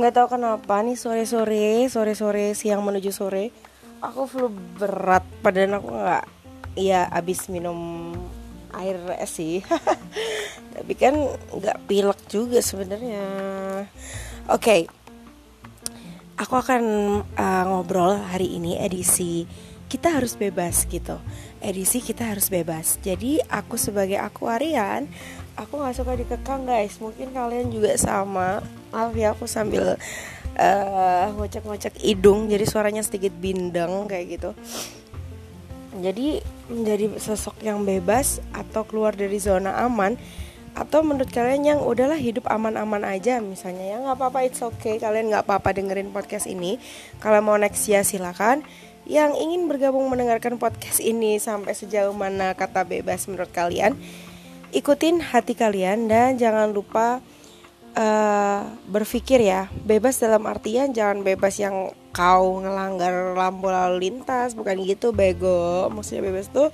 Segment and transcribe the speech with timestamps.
[0.00, 3.70] nggak tahu kenapa nih sore sore sore sore siang menuju sore
[4.00, 5.24] aku flu berat.
[5.44, 6.24] Padahal aku nggak
[6.80, 8.10] ya abis minum
[8.74, 9.60] air es sih.
[10.74, 11.14] Tapi kan
[11.52, 13.24] nggak pilek juga sebenarnya.
[14.48, 14.58] Oke.
[14.58, 14.82] Okay.
[16.40, 16.82] aku akan
[17.36, 19.44] uh, ngobrol hari ini edisi
[19.90, 21.18] kita harus bebas gitu.
[21.58, 23.02] Edisi kita harus bebas.
[23.02, 25.10] Jadi aku sebagai akuarian
[25.58, 27.02] aku nggak suka dikekang guys.
[27.02, 28.62] Mungkin kalian juga sama.
[28.94, 29.98] Maaf ya aku sambil
[30.54, 34.50] uh, ngocek-ngocek hidung jadi suaranya sedikit bindeng kayak gitu.
[35.90, 36.38] Jadi
[36.70, 40.14] menjadi sosok yang bebas atau keluar dari zona aman
[40.70, 45.34] atau menurut kalian yang udahlah hidup aman-aman aja misalnya ya nggak apa-apa it's okay kalian
[45.34, 46.78] nggak apa-apa dengerin podcast ini.
[47.18, 48.62] Kalau mau next ya silakan
[49.10, 53.98] yang ingin bergabung mendengarkan podcast ini sampai sejauh mana kata bebas menurut kalian
[54.70, 57.18] ikutin hati kalian dan jangan lupa
[57.98, 64.82] uh, berpikir ya bebas dalam artian jangan bebas yang kau ngelanggar lampu lalu lintas bukan
[64.86, 65.90] gitu bego.
[65.90, 66.70] Maksudnya bebas tuh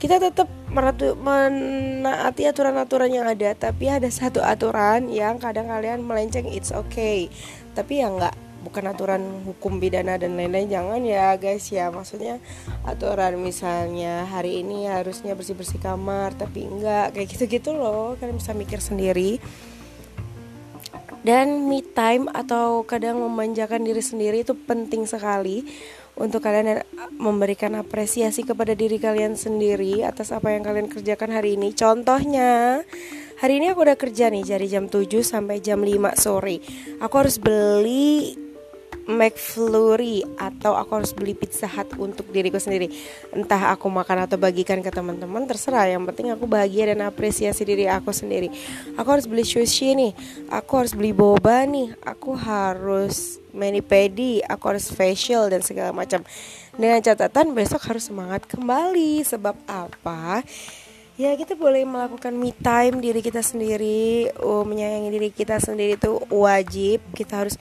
[0.00, 6.72] kita tetap menaati aturan-aturan yang ada tapi ada satu aturan yang kadang kalian melenceng it's
[6.72, 7.32] okay.
[7.72, 12.38] Tapi ya nggak bukan aturan hukum pidana dan lain-lain jangan ya guys ya maksudnya
[12.86, 18.78] aturan misalnya hari ini harusnya bersih-bersih kamar tapi enggak kayak gitu-gitu loh kalian bisa mikir
[18.78, 19.42] sendiri
[21.24, 25.64] dan me time atau kadang memanjakan diri sendiri itu penting sekali
[26.14, 26.84] untuk kalian
[27.16, 31.74] memberikan apresiasi kepada diri kalian sendiri atas apa yang kalian kerjakan hari ini.
[31.74, 32.84] Contohnya,
[33.42, 36.62] hari ini aku udah kerja nih dari jam 7 sampai jam 5 sore.
[37.02, 38.43] Aku harus beli
[39.14, 42.90] McFlurry atau aku harus beli Pizza Hut untuk diriku sendiri.
[43.30, 45.86] Entah aku makan atau bagikan ke teman-teman terserah.
[45.88, 48.50] Yang penting aku bahagia dan apresiasi diri aku sendiri.
[48.98, 50.12] Aku harus beli sushi nih.
[50.50, 51.94] Aku harus beli boba nih.
[52.02, 54.42] Aku harus mani pedi.
[54.44, 56.26] Aku harus facial dan segala macam.
[56.74, 59.22] Dengan catatan besok harus semangat kembali.
[59.22, 60.42] Sebab apa?
[61.14, 66.18] ya kita boleh melakukan me time diri kita sendiri oh, menyayangi diri kita sendiri itu
[66.26, 67.54] wajib kita harus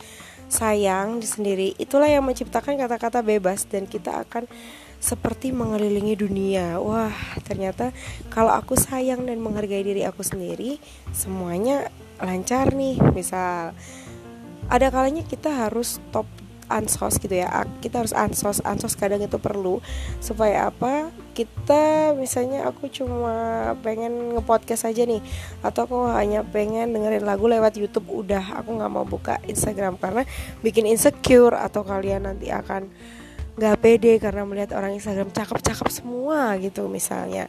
[0.54, 4.46] sayang di sendiri itulah yang menciptakan kata-kata bebas dan kita akan
[5.02, 6.78] seperti mengelilingi dunia.
[6.78, 7.90] Wah ternyata
[8.30, 10.78] kalau aku sayang dan menghargai diri aku sendiri
[11.10, 11.90] semuanya
[12.22, 13.02] lancar nih.
[13.12, 13.74] Misal
[14.70, 16.30] ada kalanya kita harus top
[16.74, 17.50] ansos gitu ya.
[17.78, 18.60] Kita harus ansos.
[18.66, 19.78] Ansos kadang itu perlu
[20.18, 21.14] supaya apa?
[21.38, 25.22] Kita misalnya aku cuma pengen ngepodcast aja nih
[25.62, 30.26] atau aku hanya pengen dengerin lagu lewat YouTube udah aku nggak mau buka Instagram karena
[30.62, 32.90] bikin insecure atau kalian nanti akan
[33.54, 37.46] nggak pede karena melihat orang Instagram cakep-cakep semua gitu misalnya.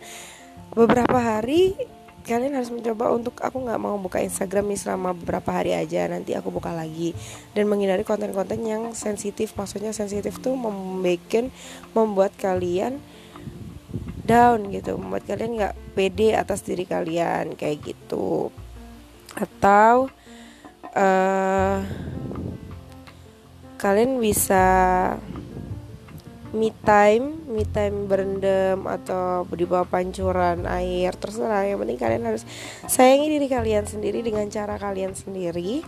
[0.72, 1.76] Beberapa hari
[2.24, 6.08] kalian harus mencoba untuk aku nggak mau buka Instagram nih selama beberapa hari aja.
[6.08, 7.12] Nanti aku buka lagi.
[7.52, 9.52] Dan menghindari konten-konten yang sensitif.
[9.52, 11.52] Maksudnya sensitif tuh membuat
[11.92, 12.96] membuat kalian
[14.24, 14.96] down gitu.
[14.96, 17.52] Membuat kalian nggak pede atas diri kalian.
[17.60, 18.48] Kayak gitu.
[19.36, 20.08] Atau
[20.96, 21.78] uh,
[23.76, 24.64] kalian bisa
[26.54, 31.66] me time me time berendam atau di bawah pancuran air terserah.
[31.66, 32.42] Yang penting kalian harus
[32.86, 35.82] sayangi diri kalian sendiri dengan cara kalian sendiri.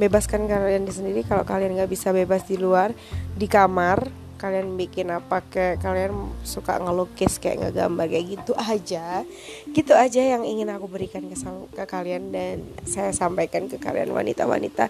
[0.00, 1.20] Bebaskan kalian di sendiri.
[1.28, 2.96] Kalau kalian nggak bisa bebas di luar
[3.36, 6.14] di kamar kalian bikin apa kayak kalian
[6.46, 9.26] suka ngelukis kayak ngegambar kayak gitu aja.
[9.68, 11.36] Gitu aja yang ingin aku berikan ke,
[11.74, 14.88] ke kalian dan saya sampaikan ke kalian wanita-wanita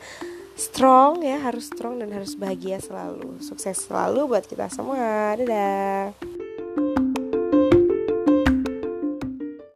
[0.58, 3.38] strong ya harus strong dan harus bahagia selalu.
[3.38, 5.38] Sukses selalu buat kita semua.
[5.38, 6.12] Dadah